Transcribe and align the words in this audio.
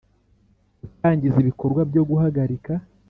Gutangiza 0.81 1.37
ibikorwa 1.43 1.81
byo 1.89 2.03
guhagarika 2.09 2.73